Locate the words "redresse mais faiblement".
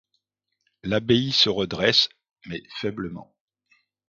1.49-3.35